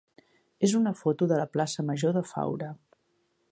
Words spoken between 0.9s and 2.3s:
foto de la plaça major de